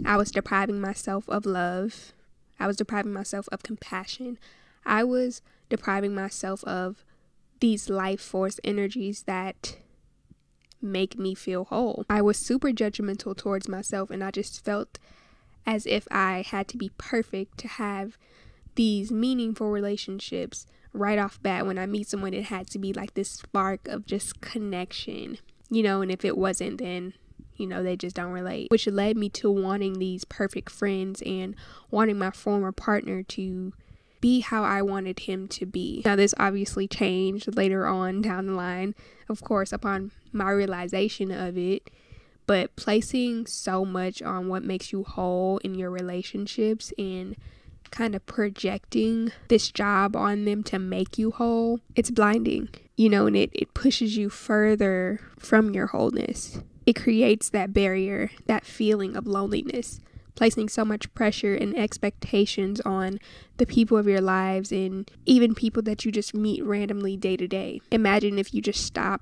I 0.05 0.17
was 0.17 0.31
depriving 0.31 0.79
myself 0.79 1.27
of 1.29 1.45
love. 1.45 2.13
I 2.59 2.67
was 2.67 2.77
depriving 2.77 3.13
myself 3.13 3.47
of 3.51 3.63
compassion. 3.63 4.37
I 4.85 5.03
was 5.03 5.41
depriving 5.69 6.15
myself 6.15 6.63
of 6.63 7.03
these 7.59 7.89
life 7.89 8.21
force 8.21 8.59
energies 8.63 9.23
that 9.23 9.77
make 10.81 11.17
me 11.17 11.35
feel 11.35 11.65
whole. 11.65 12.05
I 12.09 12.21
was 12.21 12.37
super 12.37 12.69
judgmental 12.69 13.35
towards 13.35 13.67
myself, 13.67 14.09
and 14.09 14.23
I 14.23 14.31
just 14.31 14.63
felt 14.63 14.99
as 15.65 15.85
if 15.85 16.07
I 16.11 16.43
had 16.47 16.67
to 16.69 16.77
be 16.77 16.91
perfect 16.97 17.57
to 17.59 17.67
have 17.67 18.17
these 18.75 19.11
meaningful 19.11 19.71
relationships 19.71 20.65
right 20.93 21.19
off 21.19 21.41
bat 21.41 21.65
when 21.65 21.77
I 21.77 21.85
meet 21.85 22.07
someone, 22.07 22.33
it 22.33 22.45
had 22.45 22.67
to 22.71 22.79
be 22.79 22.93
like 22.93 23.13
this 23.13 23.29
spark 23.29 23.87
of 23.87 24.05
just 24.05 24.41
connection, 24.41 25.39
you 25.69 25.83
know, 25.83 26.01
and 26.01 26.11
if 26.11 26.23
it 26.23 26.37
wasn't, 26.37 26.77
then 26.79 27.13
you 27.57 27.67
know, 27.67 27.83
they 27.83 27.95
just 27.95 28.15
don't 28.15 28.31
relate, 28.31 28.69
which 28.69 28.87
led 28.87 29.17
me 29.17 29.29
to 29.29 29.49
wanting 29.49 29.99
these 29.99 30.25
perfect 30.25 30.69
friends 30.69 31.21
and 31.25 31.55
wanting 31.89 32.17
my 32.17 32.31
former 32.31 32.71
partner 32.71 33.23
to 33.23 33.73
be 34.19 34.41
how 34.41 34.63
I 34.63 34.81
wanted 34.81 35.21
him 35.21 35.47
to 35.49 35.65
be. 35.65 36.01
Now, 36.03 36.15
this 36.15 36.33
obviously 36.37 36.87
changed 36.87 37.55
later 37.55 37.85
on 37.85 38.21
down 38.21 38.47
the 38.47 38.53
line, 38.53 38.95
of 39.29 39.41
course, 39.41 39.71
upon 39.71 40.11
my 40.31 40.49
realization 40.51 41.31
of 41.31 41.57
it. 41.57 41.89
But 42.47 42.75
placing 42.75 43.47
so 43.47 43.85
much 43.85 44.21
on 44.21 44.47
what 44.47 44.63
makes 44.63 44.91
you 44.91 45.03
whole 45.03 45.57
in 45.59 45.75
your 45.75 45.89
relationships 45.89 46.93
and 46.97 47.35
kind 47.91 48.15
of 48.15 48.25
projecting 48.25 49.31
this 49.47 49.71
job 49.71 50.15
on 50.15 50.45
them 50.45 50.63
to 50.63 50.77
make 50.77 51.17
you 51.17 51.31
whole, 51.31 51.79
it's 51.95 52.11
blinding, 52.11 52.69
you 52.97 53.09
know, 53.09 53.25
and 53.25 53.35
it, 53.35 53.49
it 53.53 53.73
pushes 53.73 54.17
you 54.17 54.29
further 54.29 55.19
from 55.39 55.73
your 55.73 55.87
wholeness. 55.87 56.59
It 56.85 56.95
creates 56.95 57.49
that 57.49 57.73
barrier, 57.73 58.31
that 58.45 58.65
feeling 58.65 59.15
of 59.15 59.25
loneliness, 59.25 59.99
placing 60.35 60.69
so 60.69 60.85
much 60.85 61.11
pressure 61.13 61.55
and 61.55 61.75
expectations 61.77 62.81
on 62.81 63.19
the 63.57 63.65
people 63.65 63.97
of 63.97 64.07
your 64.07 64.21
lives 64.21 64.71
and 64.71 65.09
even 65.25 65.55
people 65.55 65.81
that 65.83 66.05
you 66.05 66.11
just 66.11 66.33
meet 66.35 66.63
randomly 66.63 67.17
day 67.17 67.37
to 67.37 67.47
day. 67.47 67.81
Imagine 67.91 68.37
if 68.37 68.53
you 68.53 68.61
just 68.61 68.85
stop 68.85 69.21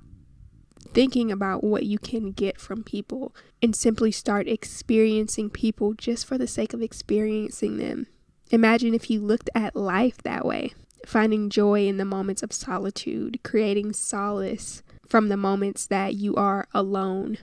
thinking 0.93 1.31
about 1.31 1.63
what 1.63 1.85
you 1.85 1.97
can 1.97 2.31
get 2.31 2.59
from 2.59 2.83
people 2.83 3.35
and 3.61 3.75
simply 3.75 4.11
start 4.11 4.47
experiencing 4.47 5.49
people 5.49 5.93
just 5.93 6.25
for 6.25 6.37
the 6.37 6.47
sake 6.47 6.73
of 6.73 6.81
experiencing 6.81 7.77
them 7.77 8.07
Imagine 8.53 8.93
if 8.93 9.09
you 9.09 9.19
looked 9.19 9.49
at 9.55 9.75
life 9.75 10.21
that 10.21 10.45
way, 10.45 10.73
finding 11.07 11.49
joy 11.49 11.87
in 11.87 11.97
the 11.97 12.05
moments 12.05 12.43
of 12.43 12.53
solitude, 12.53 13.39
creating 13.41 13.93
solace 13.93 14.83
from 15.07 15.29
the 15.29 15.37
moments 15.37 15.87
that 15.87 16.13
you 16.13 16.35
are 16.35 16.67
alone. 16.71 17.39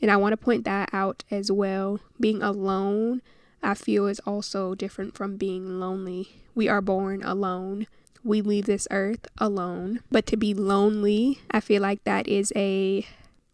And 0.00 0.08
I 0.08 0.16
want 0.16 0.34
to 0.34 0.36
point 0.36 0.64
that 0.64 0.88
out 0.92 1.24
as 1.32 1.50
well. 1.50 1.98
Being 2.20 2.44
alone, 2.44 3.22
I 3.60 3.74
feel, 3.74 4.06
is 4.06 4.20
also 4.20 4.76
different 4.76 5.16
from 5.16 5.36
being 5.36 5.80
lonely. 5.80 6.28
We 6.54 6.68
are 6.68 6.80
born 6.80 7.24
alone. 7.24 7.88
We 8.24 8.40
leave 8.40 8.66
this 8.66 8.88
earth 8.90 9.26
alone. 9.38 10.00
But 10.10 10.26
to 10.26 10.36
be 10.36 10.54
lonely, 10.54 11.40
I 11.50 11.60
feel 11.60 11.82
like 11.82 12.04
that 12.04 12.28
is 12.28 12.52
a 12.54 13.06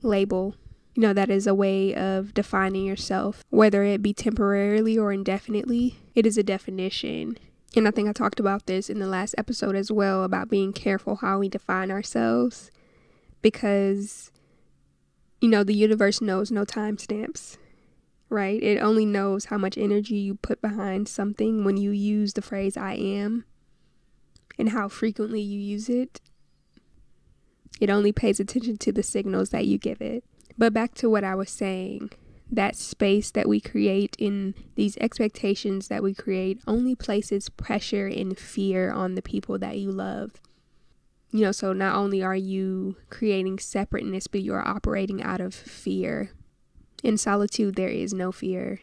label 0.03 0.55
you 0.99 1.03
know, 1.03 1.13
that 1.13 1.31
is 1.31 1.47
a 1.47 1.55
way 1.55 1.95
of 1.95 2.35
defining 2.35 2.85
yourself, 2.85 3.45
whether 3.51 3.85
it 3.85 4.03
be 4.03 4.13
temporarily 4.13 4.99
or 4.99 5.13
indefinitely. 5.13 5.95
It 6.17 6.27
is 6.27 6.37
a 6.37 6.43
definition. 6.43 7.39
And 7.77 7.87
I 7.87 7.93
think 7.93 8.09
I 8.09 8.13
talked 8.13 8.41
about 8.41 8.67
this 8.67 8.91
in 8.91 8.99
the 8.99 9.07
last 9.07 9.37
episode 9.39 9.77
as 9.77 9.93
well 9.93 10.25
about 10.25 10.51
being 10.51 10.73
careful 10.73 11.15
how 11.15 11.39
we 11.39 11.49
define 11.49 11.93
ourselves 11.93 12.73
because, 13.43 14.33
you 15.41 15.49
know, 15.49 15.63
the 15.63 15.73
universe 15.73 16.21
knows 16.21 16.51
no 16.51 16.65
timestamps, 16.65 17.59
right? 18.29 18.61
It 18.61 18.83
only 18.83 19.07
knows 19.07 19.45
how 19.45 19.57
much 19.57 19.79
energy 19.79 20.17
you 20.17 20.35
put 20.35 20.61
behind 20.61 21.07
something 21.07 21.63
when 21.63 21.77
you 21.77 21.93
use 21.93 22.33
the 22.33 22.43
phrase 22.43 22.77
I 22.77 22.95
am 22.95 23.45
and 24.59 24.71
how 24.71 24.89
frequently 24.89 25.41
you 25.41 25.61
use 25.61 25.89
it. 25.89 26.21
It 27.81 27.91
only 27.91 28.13
pays 28.13 28.41
attention 28.41 28.77
to 28.79 28.93
the 28.93 29.03
signals 29.03 29.51
that 29.51 29.67
you 29.67 29.79
give 29.79 30.01
it. 30.01 30.25
But 30.57 30.73
back 30.73 30.95
to 30.95 31.09
what 31.09 31.25
I 31.25 31.35
was 31.35 31.51
saying 31.51 32.11
that 32.51 32.75
space 32.75 33.31
that 33.31 33.47
we 33.47 33.61
create 33.61 34.17
in 34.19 34.55
these 34.75 34.97
expectations 34.99 35.89
that 35.89 36.03
we 36.03 36.15
create 36.15 36.59
only 36.67 36.95
places 36.95 37.51
pressure 37.51 38.07
and 38.07 38.39
fear 38.39 38.91
on 38.91 39.15
the 39.15 39.23
people 39.23 39.59
that 39.59 39.77
you 39.77 39.93
love. 39.93 40.33
You 41.31 41.43
know, 41.43 41.53
so 41.53 41.75
not 41.75 41.95
only 41.95 42.23
are 42.23 42.35
you 42.35 42.97
creating 43.11 43.59
separateness, 43.59 44.29
but 44.29 44.41
you 44.41 44.55
are 44.55 44.67
operating 44.67 45.23
out 45.23 45.43
of 45.43 45.55
fear. 45.55 46.31
In 47.03 47.19
solitude, 47.19 47.77
there 47.77 47.91
is 47.91 48.15
no 48.15 48.33
fear. 48.33 48.81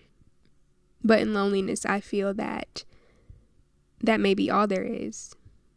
But 1.03 1.20
in 1.20 1.34
loneliness, 1.34 1.86
I 1.86 2.01
feel 2.01 2.36
that 2.36 2.86
that 4.01 4.20
may 4.20 4.36
be 4.36 4.51
all 4.51 4.67
there 4.67 4.84
is. 4.84 5.34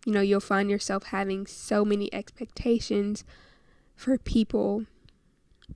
You 0.07 0.13
know, 0.13 0.21
you'll 0.21 0.41
find 0.41 0.71
yourself 0.71 1.05
having 1.05 1.47
so 1.47 1.85
many 1.85 2.13
expectations 2.15 3.25
for 3.97 4.17
people 4.19 4.87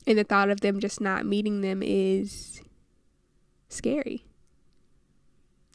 And 0.07 0.19
the 0.19 0.25
thought 0.25 0.51
of 0.51 0.61
them 0.61 0.81
just 0.81 1.01
not 1.01 1.27
meeting 1.27 1.61
them 1.61 1.83
is 1.83 2.63
scary. 3.69 4.25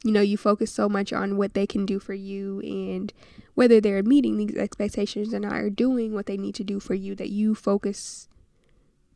You 0.04 0.12
know, 0.12 0.22
you 0.22 0.38
focus 0.38 0.72
so 0.72 0.88
much 0.88 1.12
on 1.12 1.38
what 1.38 1.54
they 1.54 1.66
can 1.66 1.86
do 1.86 2.00
for 2.00 2.14
you 2.14 2.62
and 2.62 3.12
whether 3.56 3.82
they're 3.82 4.04
meeting 4.04 4.38
these 4.38 4.56
expectations 4.56 5.34
or 5.34 5.40
not, 5.40 5.54
or 5.54 5.70
doing 5.70 6.14
what 6.14 6.28
they 6.28 6.38
need 6.38 6.56
to 6.56 6.64
do 6.64 6.80
for 6.80 6.94
you, 6.94 7.16
that 7.16 7.30
you 7.30 7.56
focus 7.56 8.28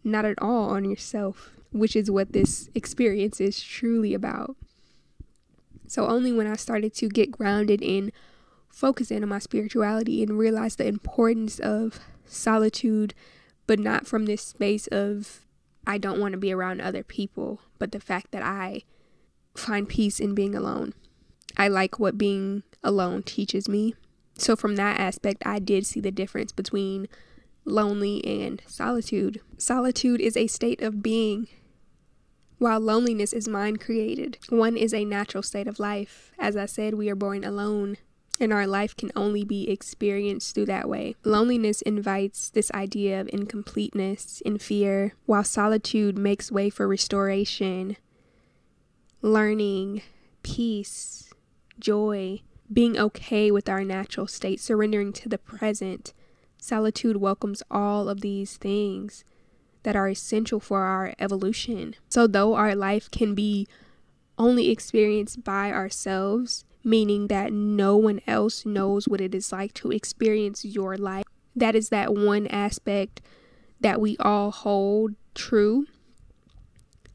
not 0.03 0.25
at 0.25 0.41
all 0.41 0.69
on 0.71 0.85
yourself, 0.85 1.51
which 1.71 1.95
is 1.95 2.09
what 2.09 2.33
this 2.33 2.69
experience 2.73 3.39
is 3.39 3.61
truly 3.61 4.13
about. 4.13 4.55
So, 5.87 6.07
only 6.07 6.31
when 6.31 6.47
I 6.47 6.55
started 6.55 6.93
to 6.95 7.09
get 7.09 7.31
grounded 7.31 7.81
in 7.81 8.11
focusing 8.71 9.21
on 9.23 9.29
my 9.29 9.39
spirituality 9.39 10.23
and 10.23 10.37
realize 10.37 10.75
the 10.75 10.87
importance 10.87 11.59
of 11.59 11.99
solitude, 12.25 13.13
but 13.67 13.79
not 13.79 14.07
from 14.07 14.25
this 14.25 14.41
space 14.41 14.87
of 14.87 15.45
I 15.85 15.97
don't 15.97 16.19
want 16.19 16.33
to 16.33 16.37
be 16.37 16.53
around 16.53 16.81
other 16.81 17.03
people, 17.03 17.61
but 17.79 17.91
the 17.91 17.99
fact 17.99 18.31
that 18.31 18.43
I 18.43 18.83
find 19.55 19.89
peace 19.89 20.19
in 20.19 20.35
being 20.35 20.55
alone. 20.55 20.93
I 21.57 21.67
like 21.67 21.99
what 21.99 22.17
being 22.17 22.63
alone 22.83 23.23
teaches 23.23 23.67
me. 23.67 23.95
So, 24.37 24.55
from 24.55 24.75
that 24.75 24.99
aspect, 24.99 25.43
I 25.45 25.59
did 25.59 25.85
see 25.85 25.99
the 25.99 26.11
difference 26.11 26.51
between 26.51 27.07
lonely 27.65 28.25
and 28.25 28.61
solitude. 28.65 29.41
Solitude 29.57 30.21
is 30.21 30.37
a 30.37 30.47
state 30.47 30.81
of 30.81 31.03
being, 31.03 31.47
while 32.57 32.79
loneliness 32.79 33.33
is 33.33 33.47
mind 33.47 33.81
created. 33.81 34.37
One 34.49 34.77
is 34.77 34.93
a 34.93 35.05
natural 35.05 35.43
state 35.43 35.67
of 35.67 35.79
life. 35.79 36.31
As 36.39 36.55
I 36.55 36.65
said, 36.65 36.93
we 36.93 37.09
are 37.09 37.15
born 37.15 37.43
alone, 37.43 37.97
and 38.41 38.51
our 38.51 38.65
life 38.65 38.97
can 38.97 39.11
only 39.15 39.43
be 39.45 39.69
experienced 39.69 40.55
through 40.55 40.65
that 40.65 40.89
way. 40.89 41.15
Loneliness 41.23 41.83
invites 41.83 42.49
this 42.49 42.71
idea 42.71 43.21
of 43.21 43.29
incompleteness 43.31 44.41
and 44.43 44.59
fear, 44.59 45.13
while 45.27 45.43
solitude 45.43 46.17
makes 46.17 46.51
way 46.51 46.71
for 46.71 46.87
restoration, 46.87 47.97
learning, 49.21 50.01
peace, 50.41 51.31
joy, 51.79 52.41
being 52.73 52.97
okay 52.97 53.51
with 53.51 53.69
our 53.69 53.83
natural 53.83 54.25
state, 54.25 54.59
surrendering 54.59 55.13
to 55.13 55.29
the 55.29 55.37
present. 55.37 56.11
Solitude 56.57 57.17
welcomes 57.17 57.61
all 57.69 58.09
of 58.09 58.21
these 58.21 58.57
things 58.57 59.23
that 59.83 59.95
are 59.95 60.09
essential 60.09 60.59
for 60.59 60.81
our 60.81 61.13
evolution. 61.19 61.95
So, 62.09 62.25
though 62.25 62.55
our 62.55 62.73
life 62.73 63.09
can 63.11 63.35
be 63.35 63.67
only 64.37 64.71
experienced 64.71 65.43
by 65.43 65.71
ourselves, 65.71 66.65
meaning 66.83 67.27
that 67.27 67.53
no 67.53 67.95
one 67.95 68.21
else 68.27 68.65
knows 68.65 69.07
what 69.07 69.21
it 69.21 69.35
is 69.35 69.51
like 69.51 69.73
to 69.75 69.91
experience 69.91 70.65
your 70.65 70.97
life, 70.97 71.25
that 71.55 71.75
is 71.75 71.89
that 71.89 72.13
one 72.13 72.47
aspect 72.47 73.21
that 73.79 73.99
we 73.99 74.17
all 74.17 74.51
hold 74.51 75.15
true 75.33 75.85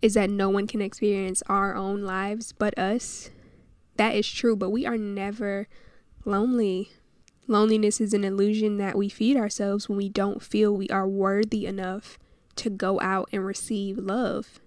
is 0.02 0.14
that 0.14 0.30
no 0.30 0.48
one 0.48 0.66
can 0.66 0.80
experience 0.80 1.42
our 1.48 1.74
own 1.74 2.02
lives 2.02 2.52
but 2.52 2.78
us. 2.78 3.30
That 3.96 4.14
is 4.14 4.30
true, 4.30 4.56
but 4.56 4.70
we 4.70 4.84
are 4.86 4.98
never 4.98 5.68
lonely. 6.24 6.90
Loneliness 7.46 8.00
is 8.00 8.12
an 8.12 8.24
illusion 8.24 8.76
that 8.78 8.96
we 8.96 9.08
feed 9.08 9.36
ourselves 9.36 9.88
when 9.88 9.96
we 9.96 10.08
don't 10.08 10.42
feel 10.42 10.72
we 10.72 10.88
are 10.90 11.08
worthy 11.08 11.66
enough 11.66 12.18
to 12.56 12.70
go 12.70 13.00
out 13.00 13.28
and 13.32 13.44
receive 13.44 13.96
love. 13.96 14.60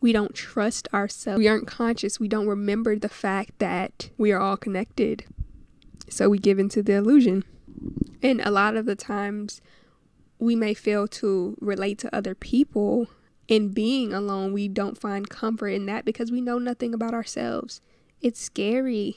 We 0.00 0.12
don't 0.12 0.34
trust 0.34 0.88
ourselves. 0.94 1.38
We 1.38 1.48
aren't 1.48 1.66
conscious. 1.66 2.18
We 2.18 2.28
don't 2.28 2.46
remember 2.46 2.96
the 2.96 3.08
fact 3.08 3.58
that 3.58 4.10
we 4.16 4.32
are 4.32 4.40
all 4.40 4.56
connected. 4.56 5.24
So 6.08 6.28
we 6.28 6.38
give 6.38 6.58
into 6.58 6.82
the 6.82 6.94
illusion. 6.94 7.44
And 8.22 8.40
a 8.40 8.50
lot 8.50 8.76
of 8.76 8.86
the 8.86 8.96
times, 8.96 9.60
we 10.38 10.56
may 10.56 10.74
fail 10.74 11.06
to 11.08 11.56
relate 11.60 11.98
to 11.98 12.14
other 12.14 12.34
people 12.34 13.08
in 13.50 13.70
being 13.70 14.12
alone, 14.12 14.52
we 14.52 14.68
don't 14.68 14.96
find 14.96 15.28
comfort 15.28 15.70
in 15.70 15.84
that 15.86 16.04
because 16.04 16.30
we 16.30 16.40
know 16.40 16.58
nothing 16.58 16.94
about 16.94 17.12
ourselves. 17.12 17.80
It's 18.22 18.40
scary. 18.40 19.16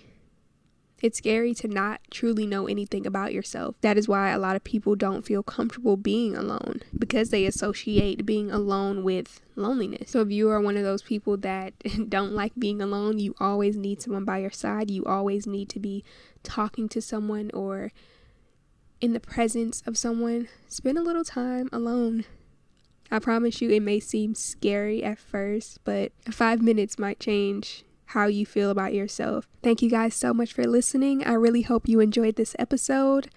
It's 1.04 1.20
scary 1.20 1.54
to 1.56 1.68
not 1.68 2.02
truly 2.10 2.48
know 2.48 2.66
anything 2.66 3.06
about 3.06 3.34
yourself. 3.34 3.76
That 3.82 3.98
is 3.98 4.08
why 4.08 4.30
a 4.30 4.40
lot 4.40 4.56
of 4.56 4.64
people 4.64 4.96
don't 4.96 5.26
feel 5.26 5.44
comfortable 5.44 5.98
being 5.98 6.36
alone 6.36 6.82
because 6.98 7.30
they 7.30 7.46
associate 7.46 8.26
being 8.26 8.50
alone 8.50 9.04
with 9.04 9.42
loneliness. 9.56 10.12
So, 10.12 10.22
if 10.22 10.32
you 10.32 10.50
are 10.50 10.62
one 10.62 10.78
of 10.78 10.84
those 10.84 11.02
people 11.02 11.38
that 11.38 11.74
don't 12.10 12.32
like 12.32 12.54
being 12.58 12.82
alone, 12.82 13.20
you 13.20 13.36
always 13.40 13.76
need 13.76 14.02
someone 14.02 14.26
by 14.26 14.40
your 14.40 14.50
side. 14.50 14.90
You 14.90 15.04
always 15.06 15.46
need 15.46 15.70
to 15.70 15.80
be 15.80 16.04
talking 16.42 16.90
to 16.90 17.02
someone 17.02 17.52
or 17.54 17.92
in 19.02 19.14
the 19.14 19.20
presence 19.20 19.84
of 19.86 19.98
someone. 19.98 20.48
Spend 20.70 20.98
a 20.98 21.04
little 21.04 21.26
time 21.26 21.70
alone 21.72 22.26
I 23.14 23.20
promise 23.20 23.62
you, 23.62 23.70
it 23.70 23.84
may 23.84 24.00
seem 24.00 24.34
scary 24.34 25.04
at 25.04 25.20
first, 25.20 25.80
but 25.84 26.12
five 26.32 26.64
minutes 26.64 26.98
might 26.98 27.20
change 27.20 27.84
how 28.14 28.28
you 28.28 28.46
feel 28.46 28.70
about 28.70 28.94
yourself. 28.94 29.48
Thank 29.64 29.82
you 29.82 29.90
guys 29.90 30.14
so 30.14 30.34
much 30.34 30.54
for 30.54 30.66
listening. 30.66 31.26
I 31.26 31.34
really 31.34 31.64
hope 31.64 31.88
you 31.88 32.00
enjoyed 32.00 32.36
this 32.36 32.56
episode. 32.60 33.30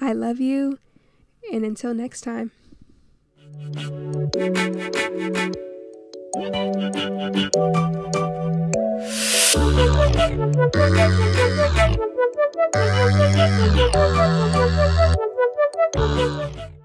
I 0.00 0.12
love 0.12 0.40
you, 0.40 0.78
and 1.52 1.64
until 1.64 1.94
next 1.94 2.22
time. 2.22 2.50